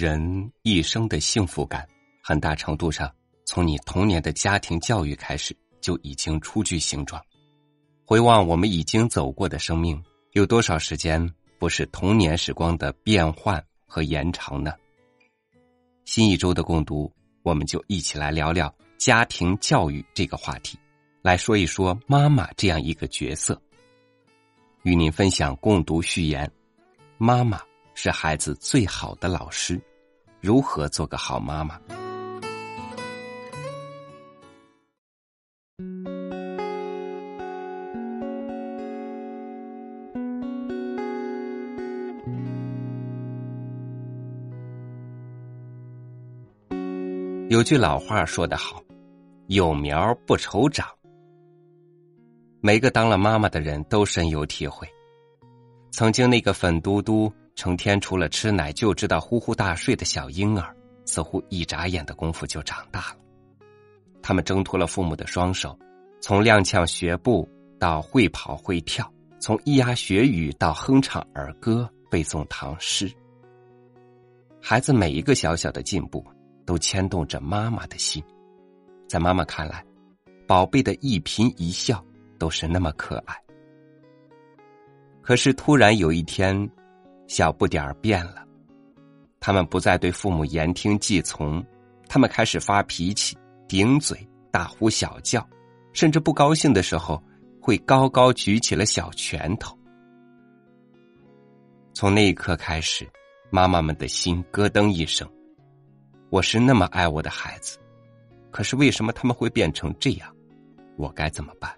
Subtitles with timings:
[0.00, 1.86] 人一生的幸福感，
[2.22, 3.14] 很大程度上
[3.44, 7.22] 从你童年的家庭教育开始就已经初具形状。
[8.06, 10.02] 回望我们已经走过的生命，
[10.32, 14.72] 有多少时间不是童年时光的变换和延长呢？
[16.06, 17.12] 新一周的共读，
[17.42, 20.78] 我们就一起来聊聊家庭教育这个话题，
[21.20, 23.60] 来说一说妈妈这样一个角色。
[24.82, 26.50] 与您分享共读序言：
[27.18, 27.60] 妈妈。
[27.92, 29.78] 是孩子最好的老师，
[30.40, 31.78] 如何做个好妈妈？
[47.50, 48.82] 有句老话说得好
[49.48, 50.88] ：“有苗不愁长。”
[52.62, 54.88] 每个当了妈妈的人都深有体会。
[55.90, 57.30] 曾经那个粉嘟嘟。
[57.56, 63.16] 成天除了吃奶就知道呼呼大睡的小婴儿，似乎一眨眼的功夫就长大了。
[64.22, 65.78] 他们挣脱了父母的双手，
[66.20, 67.46] 从踉跄学步
[67.78, 73.10] 到会跑会跳，从咿呀学语到哼唱儿歌、背诵唐诗。
[74.60, 76.24] 孩子每一个小小的进步，
[76.64, 78.22] 都牵动着妈妈的心。
[79.08, 79.84] 在妈妈看来，
[80.46, 82.02] 宝贝的一颦一笑
[82.38, 83.34] 都是那么可爱。
[85.20, 86.70] 可是突然有一天。
[87.30, 88.44] 小不点儿变了，
[89.38, 91.64] 他们不再对父母言听计从，
[92.08, 94.18] 他们开始发脾气、顶嘴、
[94.50, 95.48] 大呼小叫，
[95.92, 97.22] 甚至不高兴的时候
[97.62, 99.78] 会高高举起了小拳头。
[101.94, 103.08] 从那一刻开始，
[103.48, 105.24] 妈妈们的心咯噔一声。
[106.30, 107.78] 我是那么爱我的孩子，
[108.50, 110.34] 可是为什么他们会变成这样？
[110.96, 111.72] 我该怎么办？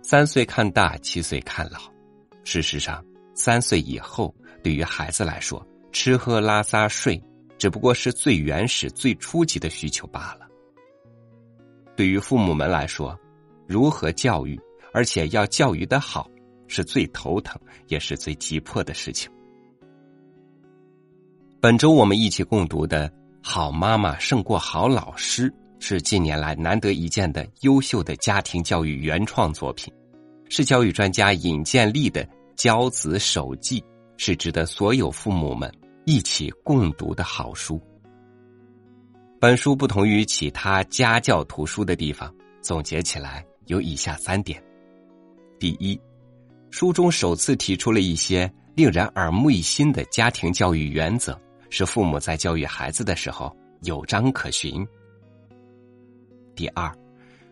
[0.00, 1.80] 三岁看大，七岁看老。
[2.44, 7.22] 事实上，三岁以后，对于孩子来说，吃喝拉撒睡
[7.58, 10.46] 只不过是最原始、最初级的需求罢了。
[11.96, 13.18] 对于父母们来说，
[13.66, 14.58] 如何教育，
[14.92, 16.28] 而且要教育的好，
[16.66, 19.30] 是最头疼也是最急迫的事情。
[21.60, 23.06] 本周我们一起共读的
[23.42, 29.92] 《好妈妈胜过好老师》，是近年来难得一见的优秀的家庭教育原创作品，
[30.50, 32.28] 是教育专家尹建莉的。
[32.56, 33.82] 教子手记
[34.18, 35.72] 是值得所有父母们
[36.04, 37.80] 一起共读的好书。
[39.40, 42.30] 本书不同于其他家教图书的地方，
[42.60, 44.62] 总结起来有以下三点：
[45.58, 45.98] 第一，
[46.68, 51.40] 书中首次提出了一些令人耳目一新的家庭教育原则，
[51.70, 54.84] 使父母在教育孩子的时候有章可循；
[56.54, 56.94] 第二，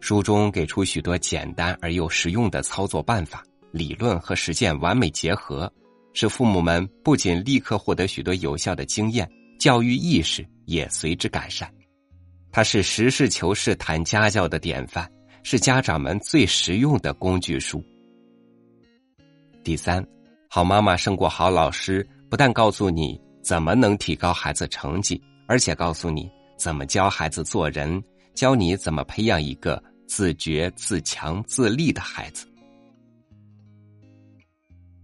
[0.00, 3.44] 书中给出许多简单而又实用的操作办法。
[3.72, 5.72] 理论和实践完美结合，
[6.12, 11.72] 使父母们不仅立刻获得许多有效的经验，教育意识也随之改善。
[12.50, 15.08] 它是实事求是谈家教的典范，
[15.44, 17.80] 是家长们最实用的工具书。
[19.62, 20.04] 第三，
[20.48, 28.02] 好妈妈胜过好老师，不但告诉你怎么能提高孩子成绩，而且告诉你怎么教孩子做人，
[28.34, 32.46] 教你怎么培养一个自觉、自强、自立的孩子。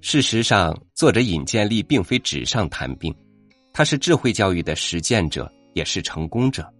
[0.00, 3.14] 事实上，作者尹建立并非纸上谈兵，
[3.72, 6.72] 他是智慧教育的实践者，也是成功者。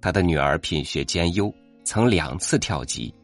[0.00, 3.14] 他的女儿品学兼优，曾两次跳级。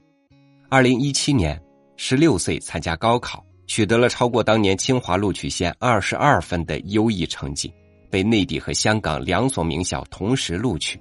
[0.69, 1.61] 二零一七年，
[1.97, 7.73] 十六岁参加高考，取得了超过当年清华录取线二十二分的优异成绩，
[8.11, 11.01] 被内地和香港两所名校同时录取。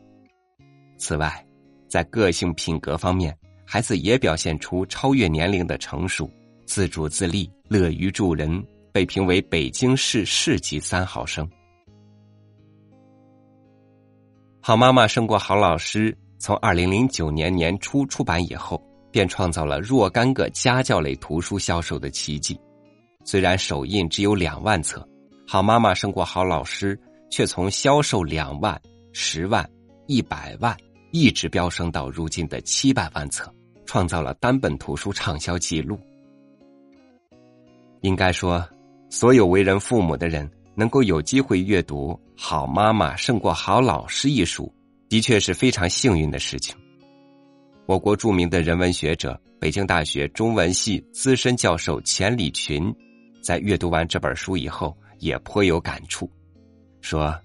[0.98, 1.46] 此外，
[1.90, 6.30] 在个性品格方面，孩子也表现出超越年龄的成熟。
[6.66, 8.64] 自主自立，乐于助人，
[8.94, 11.50] 被评为北京市市级三好生。
[14.62, 18.80] 好妈妈胜过好老师，从二零零九年年初出版以后，
[19.12, 22.60] 便创造了若干个家教类图书销售的奇迹。
[23.26, 25.04] 虽然首印只有两万册，
[25.48, 27.00] 好妈妈胜过好老师
[27.32, 28.80] 却从销售两万、
[29.12, 29.68] 十万、
[30.06, 30.78] 一百万，
[31.12, 33.54] 一直飙升到如今的七百万册，
[33.86, 36.00] 创造了单本图书畅销记录。
[38.02, 38.68] 应该说，
[39.10, 44.74] 所有为人父母的人能够有机会阅读《好妈妈胜过好老师》一书，
[45.10, 46.76] 的确是非常幸运的事情。
[47.86, 52.94] 我国著名的人文学者、北京大学中文系资深教授钱理群，
[53.42, 56.30] 在阅读完这本书以后，也颇有感触，
[57.02, 57.36] 说：“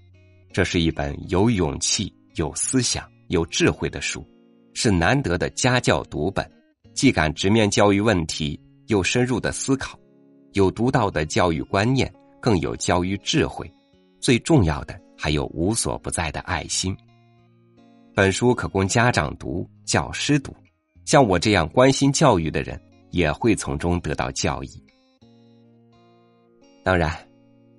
[0.53, 4.25] 这是一本有勇气、有思想、有智慧的书，
[4.73, 6.49] 是难得的家教读本，
[6.93, 9.99] 既敢直面教育问题，又深入的思考。”
[10.53, 13.69] 有独到的教育观念，更有教育智慧，
[14.21, 16.95] 最重要的还有无所不在的爱心。
[18.13, 20.55] 本书可供家长读、教师读，
[21.03, 22.81] 像我这样关心教育的人
[23.11, 24.81] 也会从中得到教益。
[26.85, 27.13] 当然，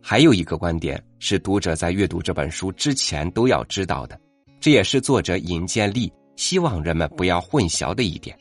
[0.03, 4.21] 还有一个观点是读者在阅读这本书之前都要知道的，
[4.61, 8.37] 这也是作者尹建莉希望人们不要混淆的一点，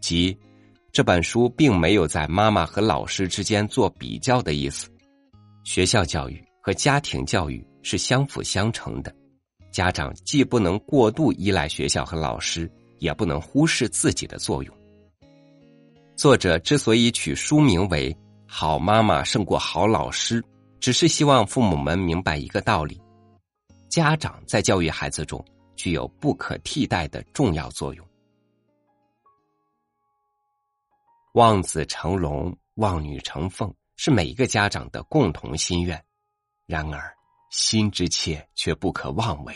[0.00, 0.36] 即
[0.92, 4.88] 这本书并没有在妈妈和老师之间做比较的意思。
[5.64, 9.14] 学校教育和家庭教育是相辅相成的，
[9.70, 14.74] 家长既不能过度依赖学校和老师，也不能忽视自己的作用。
[16.14, 18.16] 作者之所以取书名为。
[18.48, 20.40] 好妈妈胜过好老师，
[20.78, 22.98] 只是希望父母们明白一个道理：
[23.88, 25.44] 家长在教育孩子中
[25.74, 28.06] 具有不可替代的重要作用。
[31.34, 36.02] 望子成龙，望女成凤，是每一个家长的共同心愿。
[36.66, 37.14] 然而，
[37.50, 39.54] 心之切却不可妄为。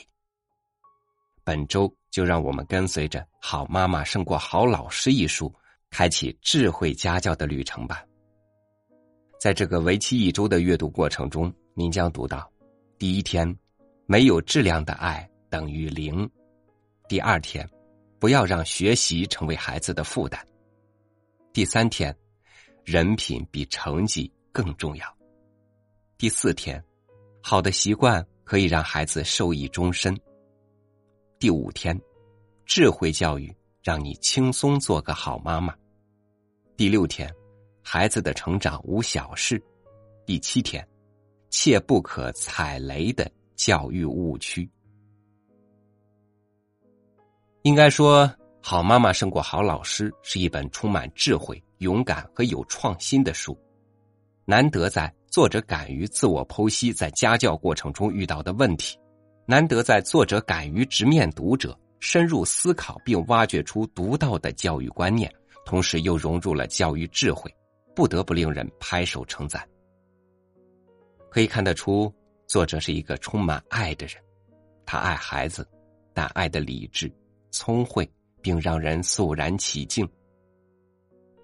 [1.42, 5.52] 本周就让我们跟随着《好妈妈胜过好老师》一书，
[5.90, 8.04] 开启智慧家教的旅程吧。
[9.40, 12.48] 在这个为期一周的阅读过程中，您将读到：
[12.98, 13.58] 第一天，
[14.10, 16.28] 没有质量的爱等于零；
[17.08, 17.64] 第二天，
[18.18, 20.36] 不要让学习成为孩子的负担；
[21.52, 22.12] 第三天，
[22.84, 25.06] 人品比成绩更重要；
[26.18, 26.82] 第四天，
[27.40, 30.12] 好的习惯可以让孩子受益终身；
[31.38, 31.96] 第五天，
[32.66, 35.72] 智慧教育让你轻松做个好妈妈；
[36.76, 37.32] 第六天。
[37.80, 39.62] 孩子的成长无小事。
[40.26, 40.84] 第七天，
[41.48, 43.30] 切不可踩雷的
[43.62, 44.66] 教育误区。
[47.60, 48.26] 应该说，
[48.62, 53.54] 好妈妈胜过好老师是一本充满智慧、勇敢和有创新的书。
[54.46, 58.98] 难得在作者敢于自我剖析在家教过程中遇到的问题，
[59.44, 65.30] 难得在作者敢于直面读者，深入思考并挖掘出独到的教育观念，
[65.66, 67.54] 同时又融入了教育智慧。
[67.94, 69.68] 不得不令人拍手称赞。
[71.28, 72.10] 可以看得出，
[72.50, 74.16] 作者是一个充满爱的人，
[74.84, 75.64] 他爱孩子，
[76.12, 77.08] 但爱的理智、
[77.52, 78.10] 聪慧，
[78.42, 80.04] 并让人肃然起敬。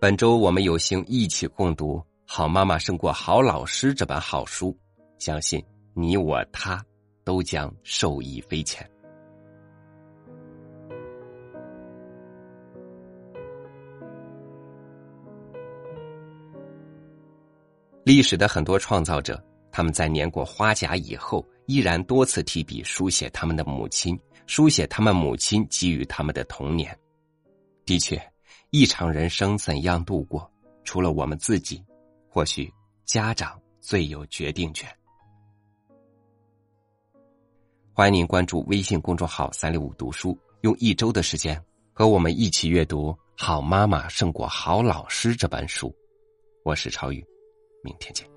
[0.00, 4.76] 本周我们有幸一起共读《好妈妈胜过好老师》这本好书，
[5.16, 5.64] 相信
[5.94, 6.84] 你我他
[7.22, 8.84] 都将受益匪浅。
[18.02, 19.40] 历史的很多创造者，
[19.76, 26.98] 他们在年过花甲以后，依然多次提笔书写他们的母亲，书写他们母亲给予他们的童年。
[27.84, 28.18] 的确，
[28.70, 30.50] 一场人生怎样度过，
[30.82, 31.84] 除了我们自己，
[32.26, 32.72] 或许
[33.04, 34.88] 家长最有决定权。
[37.92, 40.34] 欢迎您关注微信公众号“三六五读书”，
[40.64, 41.62] 用一周的时间
[41.92, 45.94] 和我们一起阅读《好妈妈胜过好老师》这本书。
[46.64, 47.22] 我是超宇。
[47.84, 48.35] 明天见。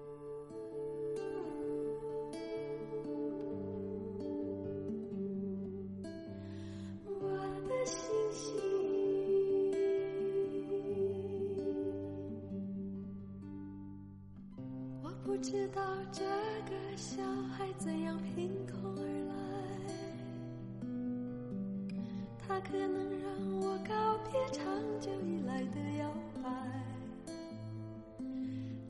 [22.72, 23.28] 可能让
[23.62, 24.64] 我告别长
[25.02, 26.50] 久以来的摇摆。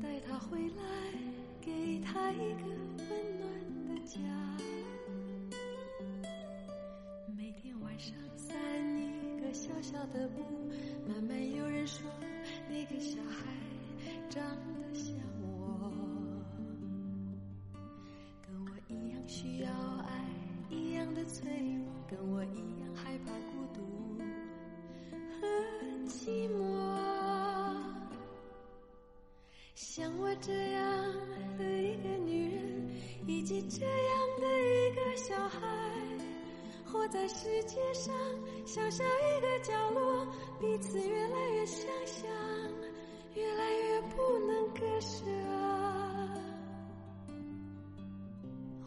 [0.02, 0.84] 带他回来，
[1.62, 2.66] 给他一个
[2.98, 3.08] 温
[3.40, 3.48] 暖
[3.88, 4.20] 的家。
[7.38, 8.58] 每天晚上散
[8.98, 10.44] 一个小小的步，
[11.08, 12.10] 慢慢有人说
[12.70, 13.46] 那个小孩
[14.30, 15.92] 长得像我，
[18.46, 19.72] 跟我一样需要
[20.06, 20.26] 爱，
[20.70, 23.59] 一样的脆弱，跟我一样害怕孤
[33.50, 33.92] 这样
[34.40, 35.60] 的一个小孩，
[36.86, 38.14] 活在世界上
[38.64, 40.28] 小小一个角落，
[40.60, 42.30] 彼此越来越相像，
[43.34, 45.26] 越来越不能割舍。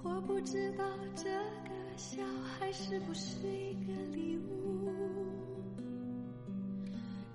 [0.04, 0.84] 我不知道
[1.16, 4.88] 这个小孩是不是一个礼物，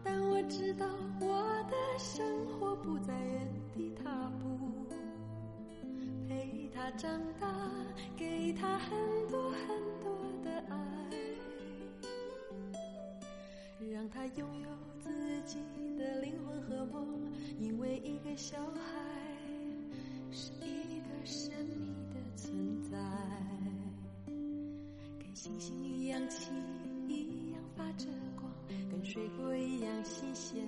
[0.01, 0.85] 但我知道
[1.19, 1.27] 我
[1.69, 4.76] 的生活不再原地踏步，
[6.87, 7.45] 他长大，
[8.15, 9.67] 给他很多很
[10.01, 10.09] 多
[10.41, 10.77] 的爱，
[13.91, 15.09] 让他拥有自
[15.41, 15.57] 己
[15.97, 17.29] 的灵魂和梦。
[17.59, 18.71] 因为一个小孩
[20.31, 22.97] 是一个神秘的存在。
[24.25, 26.53] 跟星星一样轻，
[27.09, 28.05] 一样发着
[28.39, 28.49] 光，
[28.89, 30.65] 跟水果一样新鲜，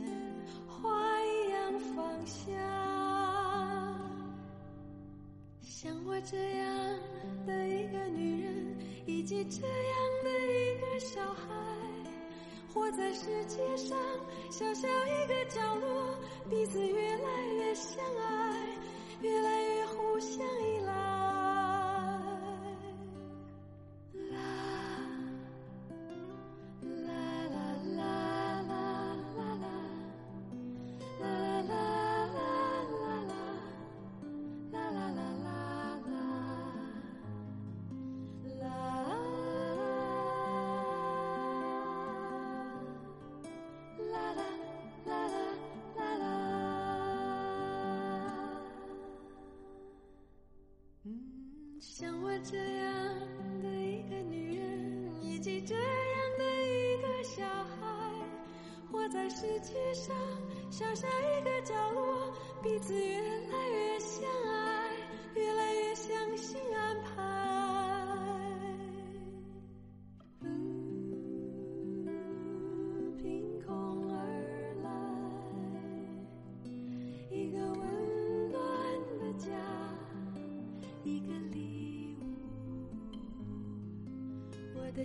[0.68, 2.99] 花一样芳香。
[6.26, 7.00] 这样
[7.48, 11.44] 的一个女人，以及这样的一个小孩，
[12.74, 13.98] 活在世界上
[14.50, 16.18] 小小一个角落，
[16.50, 18.39] 彼此越来越相爱，
[52.42, 52.88] 这样
[53.62, 55.84] 的一个女人，以及这样
[56.38, 58.12] 的一个小孩，
[58.92, 60.16] 活在世界上
[60.70, 63.20] 小小一个角落，彼此越
[63.52, 64.00] 来越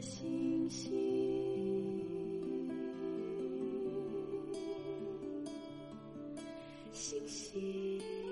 [0.05, 0.93] 星星，
[6.93, 8.24] 星星。